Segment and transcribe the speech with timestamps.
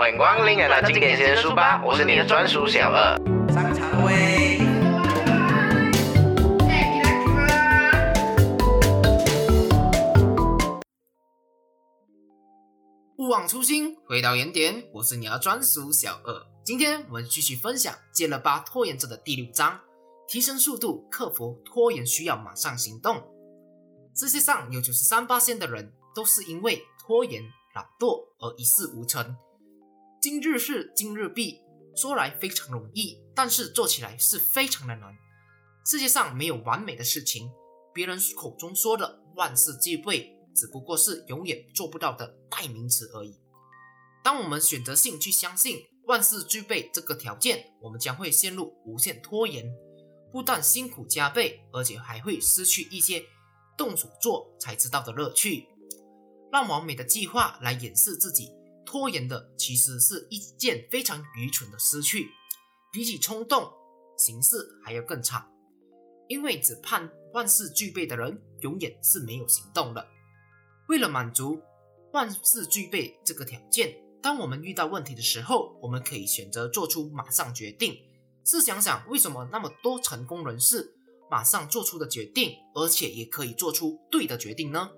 [0.00, 3.18] 欢迎光临来到经典先生书吧，我是你的专属小二。
[3.52, 4.58] 上场位。
[13.18, 14.88] 勿忘初心，回到原点。
[14.94, 16.46] 我是你的专属小二。
[16.64, 19.80] 今天我们继续分享《戒了吧拖延症》的第六章：
[20.26, 23.22] 提升速度，克服拖延，需要马上行动。
[24.16, 27.42] 世界上有九十三八线的人都是因为拖延、
[27.74, 29.36] 懒惰而一事无成。
[30.22, 31.62] 今日事今日毕，
[31.96, 35.16] 说来非常容易，但是做起来是非常的难。
[35.86, 37.50] 世界上没有完美的事情，
[37.94, 43.34] 别人口中说的万事俱备，只不过是永远做不到的代名词而已。
[44.22, 49.64] 当我们选择性去相信万事俱备这个条件，我们将会陷入无限拖延，
[50.30, 53.24] 不但辛苦加倍，而且还会失去一些
[53.74, 55.66] 动手做才知道的乐趣。
[56.52, 58.50] 让完美的计划来掩饰自己。
[58.90, 62.28] 拖延的其实是一件非常愚蠢的失去，
[62.90, 63.72] 比起冲动
[64.18, 65.48] 行事还要更差。
[66.26, 70.04] 因为只盼万事俱备的人，永远是没有行动的。
[70.88, 71.62] 为了满足
[72.12, 77.96] 万事俱备这个条件，当我们遇到问题的时候，我们可以选择做出马上决定。
[78.44, 80.92] 试想想，为什么那么多成功人士
[81.30, 84.90] 马上做出的决定，而且也可以做出对的决定呢？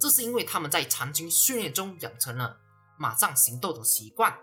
[0.00, 2.56] 这是因为他们在长期训练中养成了。
[3.00, 4.38] 马上行动的习惯，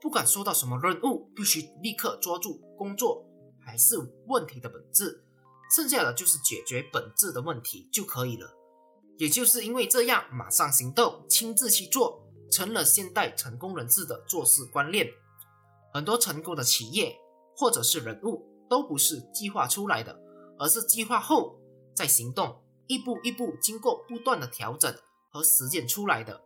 [0.00, 3.26] 不管收到什么任务，必须立刻抓住工作
[3.60, 3.96] 还是
[4.28, 5.24] 问题的本质，
[5.74, 8.56] 剩下的就是解决本质的问题就可以了。
[9.18, 15.08] 也就是因为这样，马上行动，亲自去做，成了现代成功人士的做事观念。
[15.92, 17.16] 很多成功的企业
[17.56, 20.16] 或者是人物，都不是计划出来的，
[20.60, 21.58] 而是计划后
[21.92, 24.94] 再行动，一步一步经过不断的调整
[25.32, 26.45] 和实践出来的。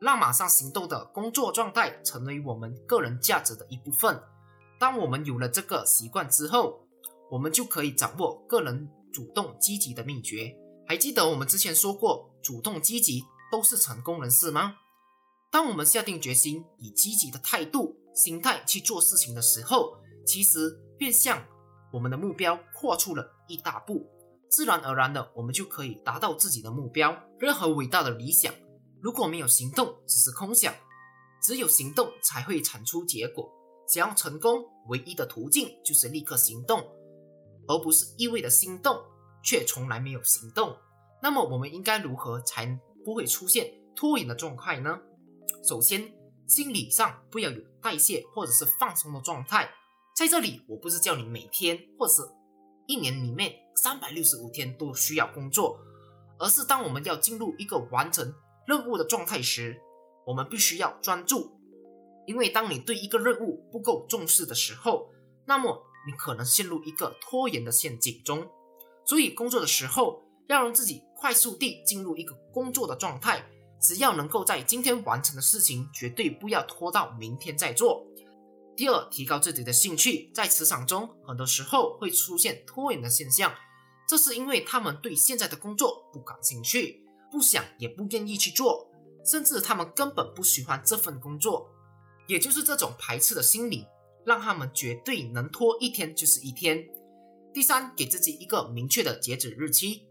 [0.00, 4.20] 让马上行动的工作状态成为我们个人价值的一部分。
[4.78, 6.80] 当我们有了这个习惯之后，
[7.30, 10.54] 我们就可以掌握个人主动积极的秘诀。
[10.86, 14.76] 还记得我们之前说过，主动积极都是成功人士吗？
[15.50, 21.42] 当我们下定决心以积极的态度、心态去做事情的时候，其实便向
[21.92, 24.06] 我们的目标跨出了一大步。
[24.48, 27.14] 自然而然的，我们就可以达到自己的目标。
[27.38, 28.54] 任何伟大的理想。
[29.00, 30.72] 如果没有行动，只是空想；
[31.42, 33.48] 只有行动才会产出结果。
[33.86, 36.80] 想要成功，唯一的途径就是立刻行动，
[37.66, 39.02] 而不是一味的心动
[39.42, 40.76] 却从来没有行动。
[41.22, 42.66] 那么，我们应该如何才
[43.04, 44.98] 不会出现拖延的状态呢？
[45.66, 46.12] 首先，
[46.46, 49.70] 心理上不要有代谢或者是放松的状态。
[50.14, 52.20] 在这里，我不是叫你每天或是
[52.86, 55.78] 一年里面三百六十五天都需要工作，
[56.38, 58.34] 而是当我们要进入一个完成。
[58.68, 59.80] 任务的状态时，
[60.26, 61.58] 我们必须要专注，
[62.26, 65.08] 因为当你对一个任务不够重视的时候，
[65.46, 68.46] 那么你可能陷入一个拖延的陷阱中。
[69.06, 73.42] 所以工作的时候要让自己快速地进入一个工作的状态，
[73.80, 78.06] 只要能够在今天完成的事情，绝对不要拖到明天再做。
[78.76, 83.54] 第二，提高自己的兴趣，在职场中很多时候会出现拖延的现象，
[84.06, 87.02] 这是因为他们对现在的工作不感兴趣。
[87.30, 88.88] 不想也不愿意去做，
[89.24, 91.70] 甚至他们根本不喜欢这份工作，
[92.26, 93.86] 也就是这种排斥的心理，
[94.24, 96.86] 让他们绝对能拖一天就是一天。
[97.52, 100.06] 第三，给自己一个明确的截止日期。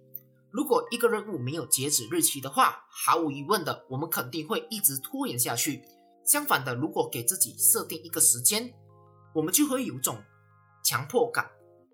[0.49, 5.83] 如果一个任务没有截止日期的话，毫无疑问的，我们肯定会一直拖延下去。
[6.25, 8.73] 相反的，如果给自己设定一个时间，
[9.33, 10.17] 我们就会有种
[10.83, 11.49] 强迫感。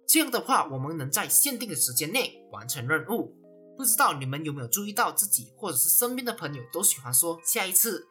[0.07, 3.35] 这样的话，我们能在限定的时间内完成任务。
[3.77, 8.07] 不知道你们有没有注意到自己或者是身边的朋友都喜欢说下一次，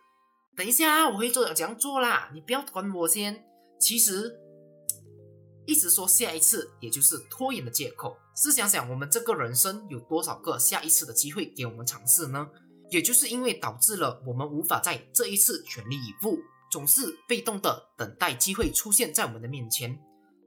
[0.56, 3.44] 等一下我会做这样做啦，你不要管我先。
[3.80, 4.38] 其实
[5.66, 8.16] 一直说下一次，也就是拖延的借口。
[8.36, 12.48] 试想想，我们这个人生有多少个下一次的机会给我们尝试呢？
[12.90, 16.38] 也就是因为导致了我们无法在这一次全力以赴，
[16.70, 19.98] 总是被动的等待机会出现在我们的面前。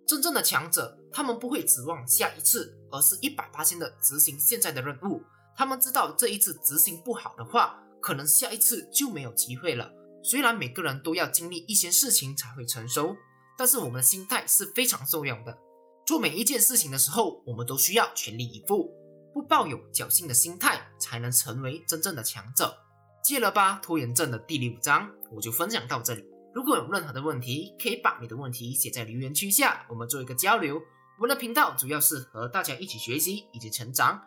[0.08, 5.24] 真正的强者，他们不会指望下一次，而是一百八千的执行现在的任务。
[5.56, 9.90] 他们知道这一次执行不好的话，可能下一次就没有机会了。
[10.22, 13.16] 虽然每个人都要经历一些事情才会成熟，
[13.58, 15.58] 但是我们的心态是非常重要的。
[16.06, 18.92] 做每一件事情的时候，我们都需要全力以赴，
[19.34, 22.78] 不抱有侥幸的心态，才能成为真正的强者。
[23.24, 26.26] 戒了吧拖延症的第六章，我就分享到这里。
[26.54, 30.82] 如果有任何的问题，可以把你的问题写在留言区下，我们做一个交流。
[31.18, 34.22] 我们的频道主要是和大家一起学习以及成长。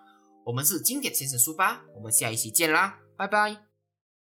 [0.44, 3.67] 我们是经典先生书吧，我们下一期见啦，拜拜。